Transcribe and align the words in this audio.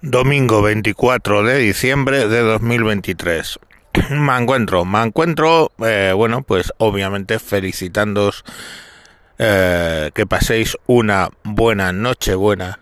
Domingo 0.00 0.62
24 0.62 1.42
de 1.42 1.58
diciembre 1.58 2.28
de 2.28 2.38
2023. 2.38 3.58
Me 4.10 4.36
encuentro, 4.36 4.84
me 4.84 5.02
encuentro, 5.02 5.72
eh, 5.84 6.12
bueno, 6.14 6.42
pues 6.42 6.72
obviamente 6.78 7.40
felicitándoos 7.40 8.44
eh, 9.38 10.12
que 10.14 10.24
paséis 10.24 10.76
una 10.86 11.30
buena 11.42 11.92
noche 11.92 12.36
buena 12.36 12.78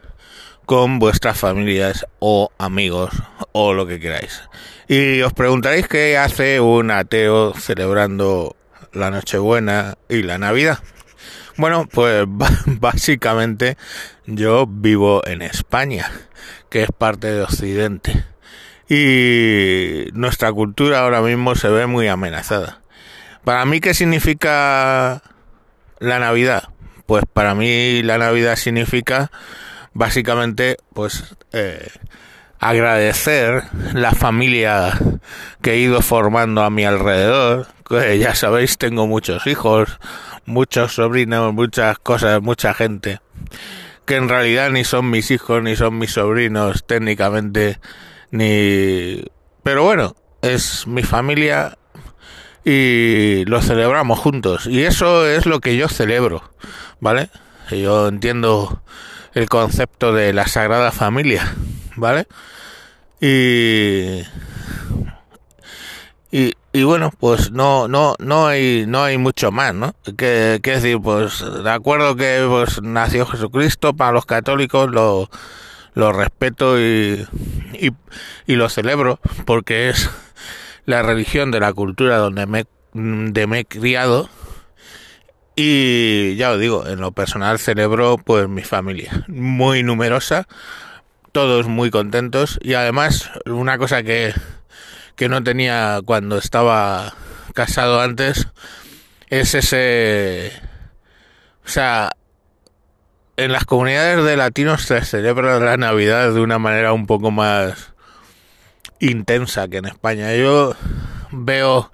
con 0.66 0.98
vuestras 0.98 1.38
familias 1.38 2.06
o 2.18 2.50
amigos 2.58 3.14
o 3.52 3.72
lo 3.72 3.86
que 3.86 3.98
queráis. 3.98 4.42
Y 4.86 5.22
os 5.22 5.32
preguntaréis 5.32 5.88
qué 5.88 6.18
hace 6.18 6.60
un 6.60 6.90
ateo 6.90 7.54
celebrando 7.54 8.56
la 8.92 9.10
Nochebuena 9.10 9.96
y 10.10 10.22
la 10.22 10.36
Navidad. 10.36 10.80
Bueno, 11.56 11.88
pues 11.90 12.26
básicamente 12.66 13.76
yo 14.26 14.66
vivo 14.66 15.26
en 15.26 15.42
España, 15.42 16.10
que 16.68 16.82
es 16.82 16.90
parte 16.96 17.32
de 17.32 17.42
Occidente. 17.42 18.24
Y 18.88 20.10
nuestra 20.12 20.52
cultura 20.52 21.00
ahora 21.00 21.22
mismo 21.22 21.54
se 21.54 21.68
ve 21.68 21.86
muy 21.86 22.08
amenazada. 22.08 22.82
Para 23.44 23.64
mí, 23.64 23.80
¿qué 23.80 23.94
significa 23.94 25.22
la 25.98 26.18
Navidad? 26.18 26.68
Pues 27.06 27.24
para 27.32 27.54
mí 27.54 28.02
la 28.02 28.18
Navidad 28.18 28.56
significa 28.56 29.30
básicamente 29.92 30.76
pues 30.92 31.36
eh, 31.52 31.88
agradecer 32.58 33.64
la 33.94 34.12
familia 34.12 34.98
que 35.62 35.72
he 35.72 35.78
ido 35.78 36.02
formando 36.02 36.62
a 36.62 36.70
mi 36.70 36.84
alrededor. 36.84 37.68
ya 38.18 38.34
sabéis, 38.34 38.78
tengo 38.78 39.06
muchos 39.06 39.46
hijos, 39.46 39.98
muchos 40.46 40.94
sobrinos, 40.94 41.52
muchas 41.52 41.98
cosas, 41.98 42.40
mucha 42.40 42.74
gente 42.74 43.20
que 44.06 44.16
en 44.16 44.28
realidad 44.28 44.70
ni 44.70 44.84
son 44.84 45.10
mis 45.10 45.30
hijos 45.30 45.62
ni 45.62 45.76
son 45.76 45.98
mis 45.98 46.12
sobrinos 46.12 46.86
técnicamente 46.86 47.80
ni 48.30 49.22
pero 49.62 49.82
bueno 49.82 50.14
es 50.42 50.86
mi 50.86 51.02
familia 51.02 51.76
y 52.64 53.44
lo 53.46 53.62
celebramos 53.62 54.18
juntos. 54.18 54.66
Y 54.66 54.82
eso 54.82 55.26
es 55.26 55.46
lo 55.46 55.60
que 55.60 55.76
yo 55.76 55.88
celebro 55.88 56.42
vale 57.00 57.30
yo 57.70 58.08
entiendo 58.08 58.82
el 59.34 59.48
concepto 59.48 60.12
de 60.12 60.32
la 60.32 60.46
sagrada 60.46 60.92
familia 60.92 61.54
vale 61.96 62.26
y 63.20 64.22
y, 66.30 66.54
y 66.76 66.84
bueno, 66.84 67.10
pues 67.18 67.52
no, 67.52 67.88
no, 67.88 68.16
no 68.18 68.48
hay, 68.48 68.84
no 68.86 69.02
hay 69.02 69.16
mucho 69.16 69.50
más, 69.50 69.74
¿no? 69.74 69.94
Que, 70.18 70.60
que 70.62 70.72
decir, 70.72 71.00
pues 71.00 71.42
de 71.64 71.70
acuerdo 71.70 72.16
que 72.16 72.44
pues 72.46 72.82
nació 72.82 73.24
Jesucristo, 73.24 73.96
para 73.96 74.12
los 74.12 74.26
católicos 74.26 74.90
lo, 74.90 75.30
lo 75.94 76.12
respeto 76.12 76.78
y, 76.78 77.26
y, 77.72 78.56
lo 78.56 78.68
celebro, 78.68 79.20
porque 79.46 79.88
es 79.88 80.10
la 80.84 81.00
religión 81.00 81.50
de 81.50 81.60
la 81.60 81.72
cultura 81.72 82.18
donde 82.18 82.44
me, 82.44 82.66
de 82.92 83.46
me 83.46 83.60
he 83.60 83.64
criado. 83.64 84.28
Y 85.54 86.36
ya 86.36 86.50
os 86.50 86.60
digo, 86.60 86.86
en 86.86 87.00
lo 87.00 87.12
personal 87.12 87.58
celebro 87.58 88.18
pues 88.18 88.50
mi 88.50 88.64
familia, 88.64 89.24
muy 89.28 89.82
numerosa, 89.82 90.46
todos 91.32 91.68
muy 91.68 91.90
contentos 91.90 92.58
y 92.60 92.74
además 92.74 93.30
una 93.46 93.78
cosa 93.78 94.02
que 94.02 94.34
que 95.16 95.28
no 95.28 95.42
tenía 95.42 96.00
cuando 96.04 96.38
estaba 96.38 97.14
casado 97.54 98.00
antes 98.00 98.48
es 99.28 99.54
ese 99.54 100.52
o 101.64 101.68
sea 101.68 102.12
en 103.36 103.52
las 103.52 103.64
comunidades 103.64 104.24
de 104.24 104.36
latinos 104.36 104.82
se 104.82 105.02
celebra 105.04 105.58
la 105.58 105.76
navidad 105.76 106.32
de 106.32 106.40
una 106.40 106.58
manera 106.58 106.92
un 106.92 107.06
poco 107.06 107.30
más 107.30 107.92
intensa 109.00 109.68
que 109.68 109.78
en 109.78 109.86
España 109.86 110.34
yo 110.34 110.74
veo 111.32 111.90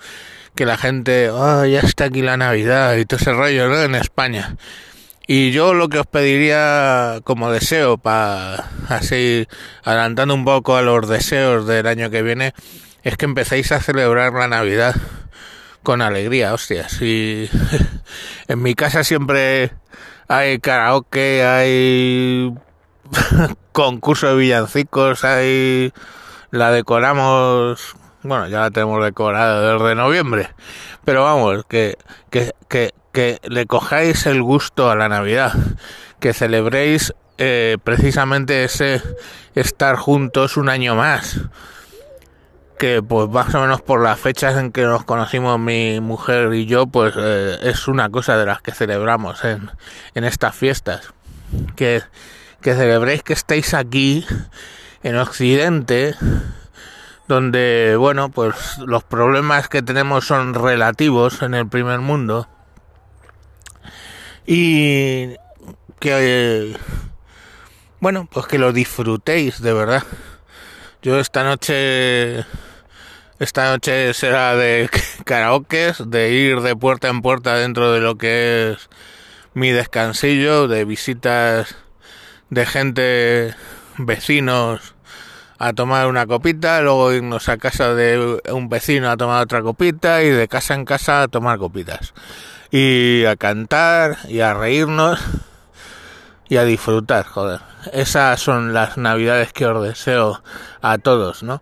que 0.54 0.66
la 0.66 0.76
gente 0.76 1.30
oh, 1.30 1.64
ya 1.64 1.80
está 1.80 2.04
aquí 2.06 2.22
la 2.22 2.36
navidad 2.36 2.96
y 2.96 3.04
todo 3.04 3.20
ese 3.20 3.32
rollo 3.32 3.68
¿no? 3.68 3.80
en 3.82 3.94
España 3.94 4.56
y 5.26 5.52
yo 5.52 5.74
lo 5.74 5.88
que 5.88 6.00
os 6.00 6.06
pediría 6.06 7.20
como 7.24 7.50
deseo 7.50 7.98
para 7.98 8.68
así 8.88 9.46
adelantando 9.84 10.34
un 10.34 10.44
poco 10.44 10.76
a 10.76 10.82
los 10.82 11.08
deseos 11.08 11.66
del 11.66 11.86
año 11.86 12.10
que 12.10 12.22
viene 12.22 12.52
es 13.02 13.16
que 13.16 13.24
empecéis 13.24 13.72
a 13.72 13.80
celebrar 13.80 14.32
la 14.32 14.48
Navidad 14.48 14.94
con 15.82 16.02
alegría, 16.02 16.54
hostias. 16.54 17.00
Y 17.02 17.50
en 18.48 18.62
mi 18.62 18.74
casa 18.74 19.04
siempre 19.04 19.72
hay 20.28 20.58
karaoke, 20.60 21.44
hay 21.44 22.54
concurso 23.72 24.28
de 24.28 24.36
villancicos, 24.36 25.24
hay 25.24 25.92
la 26.50 26.70
decoramos, 26.70 27.96
bueno, 28.22 28.46
ya 28.46 28.60
la 28.60 28.70
tenemos 28.70 29.02
decorada 29.02 29.72
desde 29.72 29.94
noviembre, 29.94 30.50
pero 31.04 31.24
vamos, 31.24 31.64
que, 31.68 31.96
que, 32.30 32.52
que, 32.68 32.92
que 33.10 33.40
le 33.42 33.66
cojáis 33.66 34.26
el 34.26 34.42
gusto 34.42 34.90
a 34.90 34.96
la 34.96 35.08
Navidad, 35.08 35.54
que 36.20 36.34
celebréis 36.34 37.14
eh, 37.38 37.78
precisamente 37.82 38.64
ese 38.64 39.02
estar 39.54 39.96
juntos 39.96 40.56
un 40.56 40.68
año 40.68 40.94
más 40.94 41.40
que 42.82 43.00
pues 43.00 43.30
más 43.30 43.54
o 43.54 43.60
menos 43.60 43.80
por 43.80 44.02
las 44.02 44.18
fechas 44.18 44.56
en 44.56 44.72
que 44.72 44.82
nos 44.82 45.04
conocimos 45.04 45.56
mi 45.60 46.00
mujer 46.00 46.52
y 46.52 46.66
yo, 46.66 46.88
pues 46.88 47.14
eh, 47.16 47.56
es 47.62 47.86
una 47.86 48.10
cosa 48.10 48.36
de 48.36 48.44
las 48.44 48.60
que 48.60 48.72
celebramos 48.72 49.44
en, 49.44 49.70
en 50.16 50.24
estas 50.24 50.56
fiestas. 50.56 51.14
Que, 51.76 52.02
que 52.60 52.74
celebréis 52.74 53.22
que 53.22 53.34
estéis 53.34 53.72
aquí 53.72 54.26
en 55.04 55.16
Occidente, 55.16 56.16
donde, 57.28 57.94
bueno, 57.96 58.30
pues 58.30 58.78
los 58.78 59.04
problemas 59.04 59.68
que 59.68 59.82
tenemos 59.82 60.26
son 60.26 60.52
relativos 60.52 61.40
en 61.42 61.54
el 61.54 61.68
primer 61.68 62.00
mundo. 62.00 62.48
Y 64.44 65.36
que, 66.00 66.76
bueno, 68.00 68.28
pues 68.28 68.46
que 68.48 68.58
lo 68.58 68.72
disfrutéis 68.72 69.62
de 69.62 69.72
verdad. 69.72 70.02
Yo 71.00 71.20
esta 71.20 71.44
noche 71.44 72.44
esta 73.42 73.70
noche 73.70 74.14
será 74.14 74.54
de 74.54 74.88
karaokes, 75.24 76.08
de 76.08 76.30
ir 76.30 76.60
de 76.60 76.76
puerta 76.76 77.08
en 77.08 77.22
puerta 77.22 77.56
dentro 77.56 77.92
de 77.92 78.00
lo 78.00 78.16
que 78.16 78.70
es 78.70 78.88
mi 79.52 79.70
descansillo, 79.70 80.68
de 80.68 80.84
visitas 80.84 81.74
de 82.50 82.66
gente, 82.66 83.54
vecinos, 83.98 84.94
a 85.58 85.72
tomar 85.72 86.06
una 86.06 86.26
copita, 86.26 86.80
luego 86.82 87.12
irnos 87.12 87.48
a 87.48 87.56
casa 87.56 87.94
de 87.94 88.40
un 88.52 88.68
vecino 88.68 89.10
a 89.10 89.16
tomar 89.16 89.42
otra 89.42 89.60
copita 89.60 90.22
y 90.22 90.30
de 90.30 90.46
casa 90.46 90.74
en 90.74 90.84
casa 90.84 91.22
a 91.22 91.28
tomar 91.28 91.58
copitas. 91.58 92.14
Y 92.70 93.24
a 93.24 93.34
cantar 93.36 94.18
y 94.28 94.40
a 94.40 94.54
reírnos 94.54 95.20
y 96.48 96.58
a 96.58 96.64
disfrutar, 96.64 97.26
joder. 97.26 97.60
Esas 97.92 98.40
son 98.40 98.72
las 98.72 98.96
navidades 98.98 99.52
que 99.52 99.66
os 99.66 99.82
deseo 99.82 100.42
a 100.80 100.98
todos, 100.98 101.42
¿no? 101.42 101.60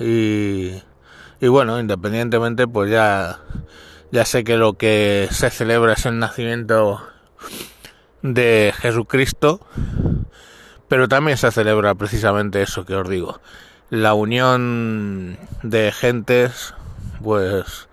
Y 0.00 0.82
y 1.40 1.48
bueno, 1.48 1.80
independientemente, 1.80 2.68
pues 2.68 2.90
ya, 2.90 3.40
ya 4.12 4.24
sé 4.26 4.44
que 4.44 4.58
lo 4.58 4.74
que 4.74 5.26
se 5.30 5.48
celebra 5.48 5.94
es 5.94 6.04
el 6.04 6.18
nacimiento 6.18 7.00
de 8.20 8.74
Jesucristo, 8.76 9.66
pero 10.88 11.08
también 11.08 11.38
se 11.38 11.50
celebra 11.50 11.94
precisamente 11.94 12.60
eso 12.60 12.84
que 12.84 12.94
os 12.94 13.08
digo, 13.08 13.40
la 13.88 14.12
unión 14.12 15.38
de 15.62 15.92
gentes, 15.92 16.74
pues 17.22 17.88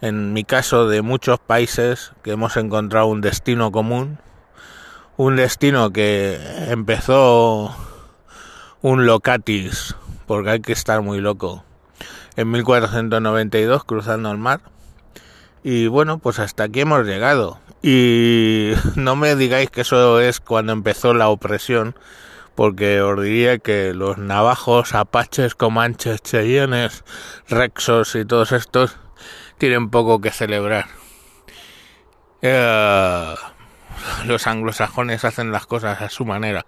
en 0.00 0.32
mi 0.32 0.44
caso 0.44 0.88
de 0.88 1.02
muchos 1.02 1.40
países 1.40 2.12
que 2.22 2.32
hemos 2.32 2.56
encontrado 2.56 3.06
un 3.06 3.20
destino 3.20 3.72
común, 3.72 4.18
un 5.16 5.34
destino 5.34 5.92
que 5.92 6.38
empezó 6.68 7.74
un 8.82 9.04
locatis, 9.04 9.96
porque 10.26 10.50
hay 10.50 10.60
que 10.60 10.72
estar 10.72 11.02
muy 11.02 11.20
loco 11.20 11.64
en 12.36 12.50
1492 12.50 13.84
cruzando 13.84 14.30
el 14.30 14.38
mar. 14.38 14.60
Y 15.62 15.86
bueno, 15.86 16.18
pues 16.18 16.38
hasta 16.38 16.64
aquí 16.64 16.80
hemos 16.80 17.06
llegado. 17.06 17.58
Y 17.82 18.72
no 18.96 19.16
me 19.16 19.36
digáis 19.36 19.70
que 19.70 19.82
eso 19.82 20.20
es 20.20 20.40
cuando 20.40 20.72
empezó 20.72 21.14
la 21.14 21.28
opresión, 21.28 21.94
porque 22.54 23.00
os 23.00 23.20
diría 23.22 23.58
que 23.58 23.94
los 23.94 24.18
navajos, 24.18 24.94
apaches, 24.94 25.54
comanches, 25.54 26.22
cheyennes, 26.22 27.04
rexos 27.48 28.14
y 28.14 28.24
todos 28.24 28.52
estos 28.52 28.96
tienen 29.58 29.90
poco 29.90 30.20
que 30.20 30.30
celebrar. 30.30 30.86
Eh, 32.42 33.34
los 34.26 34.46
anglosajones 34.46 35.24
hacen 35.24 35.50
las 35.50 35.66
cosas 35.66 36.02
a 36.02 36.10
su 36.10 36.24
manera. 36.24 36.66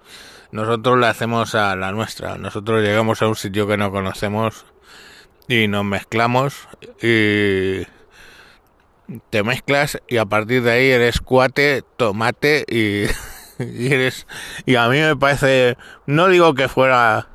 Nosotros 0.52 0.98
la 0.98 1.10
hacemos 1.10 1.54
a 1.54 1.76
la 1.76 1.92
nuestra. 1.92 2.38
Nosotros 2.38 2.82
llegamos 2.82 3.20
a 3.20 3.28
un 3.28 3.36
sitio 3.36 3.66
que 3.66 3.76
no 3.76 3.90
conocemos 3.90 4.64
y 5.48 5.68
nos 5.68 5.84
mezclamos 5.84 6.68
y 7.02 7.86
te 9.30 9.42
mezclas 9.44 10.00
y 10.08 10.16
a 10.16 10.24
partir 10.24 10.62
de 10.62 10.72
ahí 10.72 10.90
eres 10.90 11.20
cuate, 11.20 11.82
tomate 11.96 12.64
y, 12.68 13.06
eres 13.86 14.26
y 14.64 14.76
a 14.76 14.88
mí 14.88 14.98
me 14.98 15.16
parece 15.16 15.76
no 16.06 16.28
digo 16.28 16.54
que 16.54 16.68
fuera 16.68 17.28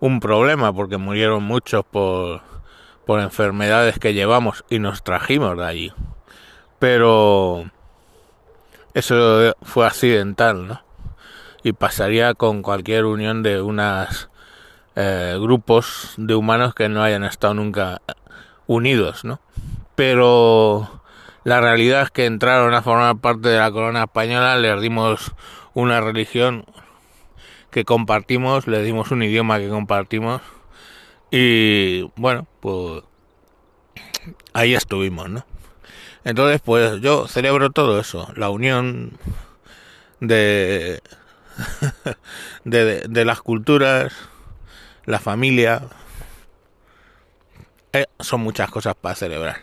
un 0.00 0.20
problema 0.20 0.72
porque 0.72 0.96
murieron 0.96 1.42
muchos 1.42 1.84
por, 1.84 2.42
por 3.08 3.20
enfermedades 3.20 3.98
que 3.98 4.14
llevamos 4.14 4.64
y 4.68 4.78
nos 4.78 5.02
trajimos 5.02 5.56
de 5.56 5.64
allí. 5.64 5.92
Pero 6.78 7.70
eso 8.94 9.54
fue 9.62 9.86
accidental, 9.86 10.68
¿no? 10.68 10.82
Y 11.62 11.72
pasaría 11.72 12.34
con 12.34 12.62
cualquier 12.62 13.04
unión 13.06 13.42
de 13.42 13.60
unos 13.60 14.28
eh, 15.00 15.38
grupos 15.40 16.14
de 16.16 16.34
humanos 16.34 16.74
que 16.74 16.88
no 16.88 17.04
hayan 17.04 17.22
estado 17.22 17.54
nunca 17.54 18.02
unidos, 18.66 19.24
¿no? 19.24 19.40
Pero 19.94 21.02
la 21.44 21.60
realidad 21.60 22.02
es 22.02 22.10
que 22.10 22.26
entraron 22.26 22.74
a 22.74 22.82
formar 22.82 23.18
parte 23.18 23.48
de 23.48 23.58
la 23.58 23.70
corona 23.70 24.02
española, 24.02 24.56
les 24.56 24.80
dimos 24.80 25.36
una 25.72 26.00
religión 26.00 26.64
que 27.70 27.84
compartimos, 27.84 28.66
les 28.66 28.84
dimos 28.84 29.12
un 29.12 29.22
idioma 29.22 29.60
que 29.60 29.68
compartimos 29.68 30.42
y 31.30 32.02
bueno, 32.16 32.48
pues 32.58 33.04
ahí 34.52 34.74
estuvimos, 34.74 35.30
¿no? 35.30 35.46
Entonces, 36.24 36.60
pues 36.60 37.00
yo 37.00 37.28
celebro 37.28 37.70
todo 37.70 38.00
eso, 38.00 38.32
la 38.34 38.50
unión 38.50 39.12
de, 40.18 41.00
de, 42.64 43.02
de 43.08 43.24
las 43.24 43.40
culturas, 43.42 44.12
la 45.08 45.18
familia, 45.18 45.88
eh, 47.94 48.06
son 48.20 48.42
muchas 48.42 48.70
cosas 48.70 48.94
para 48.94 49.14
celebrar. 49.14 49.62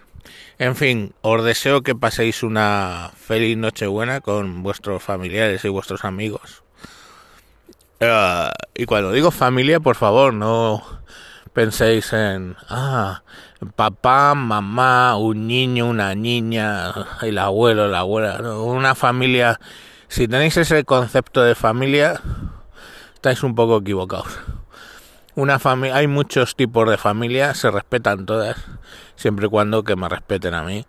En 0.58 0.76
fin, 0.76 1.14
os 1.22 1.44
deseo 1.44 1.84
que 1.84 1.94
paséis 1.94 2.42
una 2.42 3.12
feliz 3.16 3.56
Nochebuena 3.56 4.22
con 4.22 4.64
vuestros 4.64 5.04
familiares 5.04 5.64
y 5.64 5.70
vuestros 5.70 6.04
amigos. 6.04 6.64
Uh, 8.02 8.50
y 8.74 8.86
cuando 8.86 9.12
digo 9.12 9.30
familia, 9.30 9.80
por 9.80 9.96
favor, 9.96 10.34
no 10.34 10.84
penséis 11.54 12.12
en, 12.14 12.56
ah, 12.68 13.22
papá, 13.76 14.34
mamá, 14.34 15.16
un 15.16 15.46
niño, 15.46 15.86
una 15.86 16.16
niña, 16.16 16.92
el 17.22 17.38
abuelo, 17.38 17.88
la 17.88 18.00
abuela. 18.00 18.40
una 18.56 18.96
familia, 18.96 19.60
si 20.08 20.28
tenéis 20.28 20.58
ese 20.58 20.84
concepto 20.86 21.44
de 21.44 21.54
familia, 21.54 22.20
estáis 23.14 23.44
un 23.44 23.54
poco 23.54 23.78
equivocados 23.78 24.40
una 25.36 25.60
familia, 25.60 25.98
hay 25.98 26.08
muchos 26.08 26.56
tipos 26.56 26.90
de 26.90 26.98
familia, 26.98 27.54
se 27.54 27.70
respetan 27.70 28.26
todas, 28.26 28.58
siempre 29.16 29.48
y 29.48 29.50
cuando 29.50 29.84
que 29.84 29.96
me 29.96 30.08
respeten 30.10 30.54
a 30.54 30.64
mí. 30.64 30.86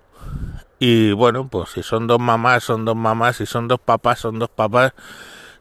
Y 0.79 1.13
bueno, 1.13 1.49
pues 1.49 1.71
si 1.71 1.83
son 1.83 2.07
dos 2.07 2.21
mamás, 2.21 2.65
son 2.65 2.85
dos 2.85 2.97
mamás, 2.97 3.37
si 3.37 3.47
son 3.47 3.67
dos 3.67 3.81
papás, 3.81 4.21
son 4.21 4.39
dos 4.39 4.51
papás, 4.51 4.93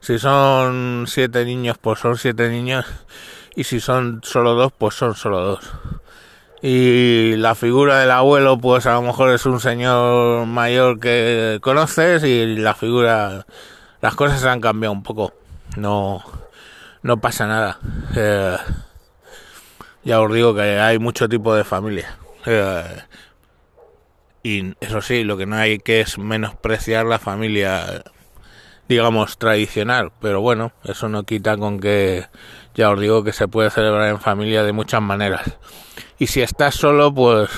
si 0.00 0.18
son 0.18 1.04
siete 1.08 1.44
niños, 1.44 1.78
pues 1.80 1.98
son 2.00 2.16
siete 2.16 2.48
niños, 2.48 2.84
y 3.54 3.64
si 3.64 3.80
son 3.80 4.20
solo 4.22 4.54
dos, 4.54 4.72
pues 4.76 4.94
son 4.94 5.14
solo 5.14 5.40
dos. 5.40 5.72
Y 6.62 7.36
la 7.36 7.54
figura 7.54 7.98
del 8.00 8.10
abuelo, 8.10 8.58
pues 8.58 8.86
a 8.86 8.94
lo 8.94 9.02
mejor 9.02 9.30
es 9.30 9.46
un 9.46 9.60
señor 9.60 10.46
mayor 10.46 11.00
que 11.00 11.58
conoces, 11.62 12.22
y 12.24 12.56
la 12.56 12.74
figura, 12.74 13.46
las 14.00 14.14
cosas 14.14 14.44
han 14.44 14.60
cambiado 14.60 14.92
un 14.92 15.02
poco. 15.02 15.32
No, 15.76 16.22
no 17.06 17.18
pasa 17.18 17.46
nada. 17.46 17.78
Eh, 18.16 18.56
ya 20.02 20.20
os 20.20 20.32
digo 20.32 20.54
que 20.54 20.80
hay 20.80 20.98
mucho 20.98 21.28
tipo 21.28 21.54
de 21.54 21.62
familia. 21.62 22.18
Eh, 22.44 23.02
y 24.42 24.74
eso 24.80 25.00
sí, 25.00 25.22
lo 25.22 25.36
que 25.36 25.46
no 25.46 25.56
hay 25.56 25.78
que 25.78 26.00
es 26.00 26.18
menospreciar 26.18 27.06
la 27.06 27.20
familia, 27.20 28.02
digamos, 28.88 29.38
tradicional. 29.38 30.10
Pero 30.20 30.40
bueno, 30.40 30.72
eso 30.82 31.08
no 31.08 31.22
quita 31.22 31.56
con 31.56 31.78
que, 31.78 32.26
ya 32.74 32.90
os 32.90 33.00
digo 33.00 33.22
que 33.22 33.32
se 33.32 33.46
puede 33.46 33.70
celebrar 33.70 34.08
en 34.08 34.20
familia 34.20 34.64
de 34.64 34.72
muchas 34.72 35.00
maneras. 35.00 35.42
Y 36.18 36.26
si 36.26 36.42
estás 36.42 36.74
solo, 36.74 37.14
pues 37.14 37.48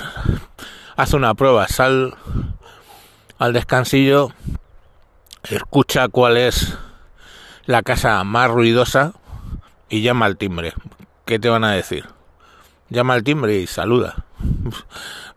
haz 0.95 1.13
una 1.13 1.33
prueba, 1.33 1.67
sal 1.67 2.13
al 3.39 3.53
descansillo, 3.53 4.31
escucha 5.49 6.07
cuál 6.07 6.37
es 6.37 6.77
la 7.65 7.81
casa 7.81 8.23
más 8.23 8.51
ruidosa 8.51 9.13
y 9.89 10.01
llama 10.01 10.25
al 10.25 10.37
timbre. 10.37 10.73
¿Qué 11.25 11.39
te 11.39 11.49
van 11.49 11.63
a 11.63 11.73
decir? 11.73 12.05
Llama 12.89 13.13
al 13.13 13.23
timbre 13.23 13.57
y 13.57 13.67
saluda. 13.67 14.25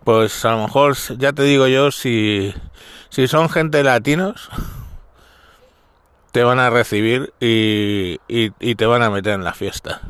Pues 0.05 0.45
a 0.45 0.53
lo 0.53 0.63
mejor, 0.63 0.97
ya 1.19 1.33
te 1.33 1.43
digo 1.43 1.67
yo, 1.69 1.91
si, 1.91 2.55
si 3.09 3.29
son 3.29 3.49
gente 3.49 3.85
latinos, 3.85 4.51
te 6.33 6.43
van 6.43 6.59
a 6.59 6.71
recibir 6.71 7.33
y, 7.41 8.19
y, 8.27 8.75
te 8.75 8.87
van 8.87 9.03
a 9.03 9.11
meter 9.11 9.35
en 9.35 9.45
la 9.45 9.53
fiesta. 9.53 10.01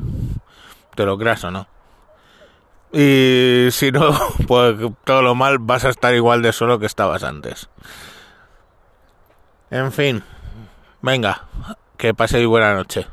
Te 0.95 1.05
lo 1.05 1.17
creas 1.17 1.43
o 1.43 1.51
no. 1.51 1.67
Y 2.91 3.67
si 3.71 3.91
no, 3.91 4.17
pues 4.47 4.77
todo 5.03 5.21
lo 5.21 5.35
mal 5.35 5.59
vas 5.59 5.83
a 5.85 5.89
estar 5.89 6.15
igual 6.15 6.41
de 6.41 6.53
solo 6.53 6.79
que 6.79 6.85
estabas 6.85 7.23
antes. 7.23 7.69
En 9.69 9.91
fin, 9.91 10.23
venga, 11.01 11.45
que 11.97 12.13
paséis 12.13 12.47
buena 12.47 12.73
noche. 12.73 13.07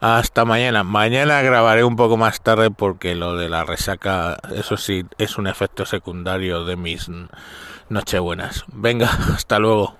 Hasta 0.00 0.44
mañana. 0.44 0.84
Mañana 0.84 1.42
grabaré 1.42 1.82
un 1.82 1.96
poco 1.96 2.16
más 2.16 2.40
tarde 2.40 2.70
porque 2.70 3.16
lo 3.16 3.36
de 3.36 3.48
la 3.48 3.64
resaca, 3.64 4.38
eso 4.54 4.76
sí, 4.76 5.04
es 5.18 5.38
un 5.38 5.48
efecto 5.48 5.86
secundario 5.86 6.64
de 6.64 6.76
mis 6.76 7.10
nochebuenas. 7.88 8.64
Venga, 8.68 9.10
hasta 9.34 9.58
luego. 9.58 9.96